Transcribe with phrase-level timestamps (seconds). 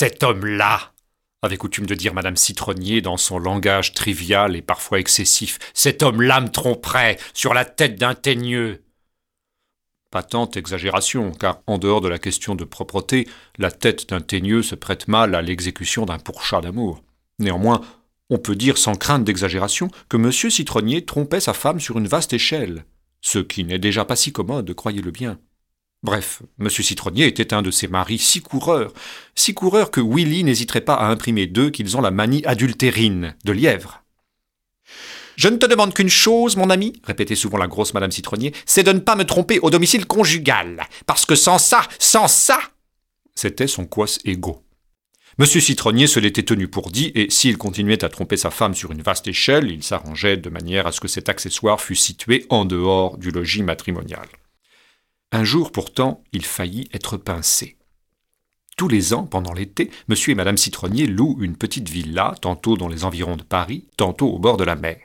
[0.00, 0.92] Cet homme-là
[1.42, 5.58] avait coutume de dire Madame Citronnier dans son langage trivial et parfois excessif.
[5.74, 8.84] Cet homme-là me tromperait sur la tête d'un teigneux.
[10.12, 13.26] Patente exagération, car en dehors de la question de propreté,
[13.56, 17.02] la tête d'un teigneux se prête mal à l'exécution d'un pourchat d'amour.
[17.40, 17.80] Néanmoins,
[18.30, 20.30] on peut dire sans crainte d'exagération que M.
[20.30, 22.84] Citronnier trompait sa femme sur une vaste échelle,
[23.20, 25.40] ce qui n'est déjà pas si commode, croyez-le bien.
[26.04, 26.68] Bref, M.
[26.68, 28.92] Citronnier était un de ces maris si coureurs,
[29.34, 33.52] si coureurs que Willy n'hésiterait pas à imprimer d'eux qu'ils ont la manie adultérine de
[33.52, 34.04] lièvre.
[35.34, 38.84] Je ne te demande qu'une chose, mon ami, répétait souvent la grosse Madame Citronnier, c'est
[38.84, 42.58] de ne pas me tromper au domicile conjugal, parce que sans ça, sans ça
[43.34, 44.64] C'était son quos ego.
[45.38, 48.90] Monsieur Citronnier se l'était tenu pour dit, et s'il continuait à tromper sa femme sur
[48.90, 52.64] une vaste échelle, il s'arrangeait de manière à ce que cet accessoire fût situé en
[52.64, 54.26] dehors du logis matrimonial.
[55.30, 57.76] Un jour pourtant, il faillit être pincé.
[58.78, 62.88] Tous les ans, pendant l'été, monsieur et madame Citronnier louent une petite villa, tantôt dans
[62.88, 64.98] les environs de Paris, tantôt au bord de la mer.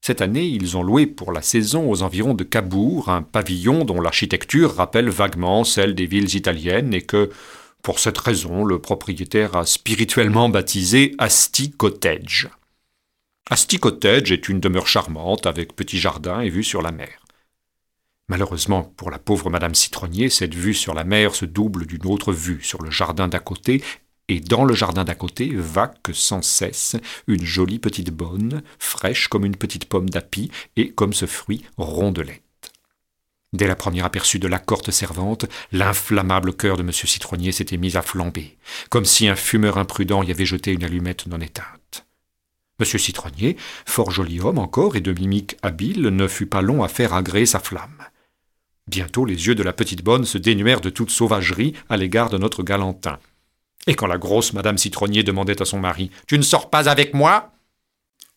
[0.00, 4.00] Cette année, ils ont loué pour la saison aux environs de Cabourg un pavillon dont
[4.00, 7.30] l'architecture rappelle vaguement celle des villes italiennes et que,
[7.82, 12.48] pour cette raison, le propriétaire a spirituellement baptisé Asti Cottage.
[13.50, 17.24] Asti Cottage est une demeure charmante avec petit jardin et vue sur la mer.
[18.28, 22.32] Malheureusement pour la pauvre Madame Citronnier, cette vue sur la mer se double d'une autre
[22.32, 23.82] vue sur le jardin d'à côté,
[24.28, 29.46] et dans le jardin d'à côté vaque sans cesse une jolie petite bonne, fraîche comme
[29.46, 32.42] une petite pomme d'api, et comme ce fruit, rondelette.
[33.54, 36.92] Dès la première aperçu de la corte servante, l'inflammable cœur de M.
[36.92, 38.58] Citronnier s'était mis à flamber,
[38.90, 42.06] comme si un fumeur imprudent y avait jeté une allumette non éteinte.
[42.78, 42.84] M.
[42.84, 43.56] Citronnier,
[43.86, 47.46] fort joli homme encore et de mimique habile, ne fut pas long à faire agréer
[47.46, 48.04] sa flamme.
[48.88, 52.38] Bientôt les yeux de la petite bonne se dénuèrent de toute sauvagerie à l'égard de
[52.38, 53.18] notre galantin.
[53.86, 57.12] Et quand la grosse Madame Citronnier demandait à son mari Tu ne sors pas avec
[57.14, 57.52] moi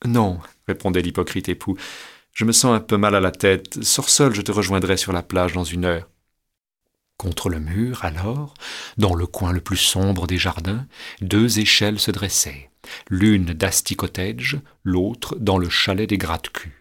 [0.05, 1.77] Non, répondait l'hypocrite époux.
[2.33, 3.83] Je me sens un peu mal à la tête.
[3.83, 6.07] Sors seul, je te rejoindrai sur la plage dans une heure.
[7.17, 8.53] Contre le mur, alors,
[8.97, 10.85] dans le coin le plus sombre des jardins,
[11.21, 12.71] deux échelles se dressaient,
[13.09, 16.80] l'une d'Asti Cottage, l'autre dans le chalet des gratte-culs.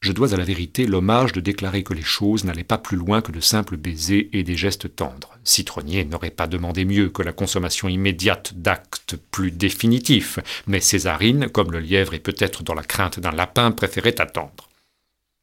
[0.00, 3.20] Je dois à la vérité l'hommage de déclarer que les choses n'allaient pas plus loin
[3.20, 5.36] que de simples baisers et des gestes tendres.
[5.42, 10.38] Citronnier n'aurait pas demandé mieux que la consommation immédiate d'actes plus définitifs,
[10.68, 14.68] mais Césarine, comme le lièvre est peut-être dans la crainte d'un lapin, préférait attendre.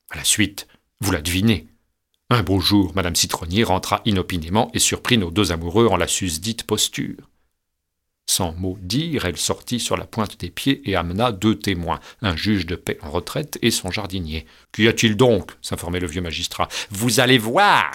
[0.10, 0.68] À la suite,
[1.02, 1.68] vous la devinez.
[2.30, 6.64] Un beau jour, Madame Citronnier rentra inopinément et surprit nos deux amoureux en la susdite
[6.64, 7.30] posture.
[8.28, 12.36] Sans mot dire, elle sortit sur la pointe des pieds et amena deux témoins, un
[12.36, 14.46] juge de paix en retraite et son jardinier.
[14.72, 15.52] Qu'y a-t-il donc?
[15.62, 16.68] s'informait le vieux magistrat.
[16.90, 17.92] Vous allez voir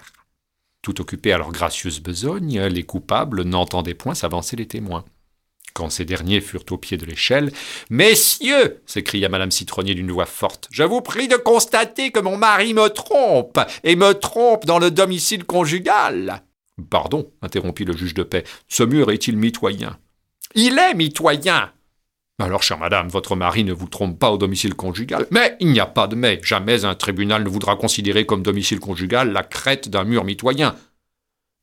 [0.83, 5.05] Tout occupés à leur gracieuse besogne, les coupables n'entendaient point s'avancer les témoins.
[5.75, 7.53] Quand ces derniers furent au pied de l'échelle,
[7.91, 12.75] Messieurs s'écria madame Citronnier d'une voix forte, je vous prie de constater que mon mari
[12.75, 16.43] me trompe, et me trompe dans le domicile conjugal.
[16.89, 19.99] Pardon, interrompit le juge de paix, ce mur est-il mitoyen?
[20.55, 21.73] Il est mitoyen.
[22.41, 25.27] Alors, chère madame, votre mari ne vous trompe pas au domicile conjugal.
[25.31, 26.41] Mais il n'y a pas de mais.
[26.43, 30.75] Jamais un tribunal ne voudra considérer comme domicile conjugal la crête d'un mur mitoyen.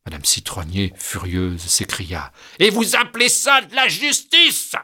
[0.06, 2.32] Madame Citronnier, furieuse, s'écria.
[2.58, 4.74] Et vous appelez ça de la justice?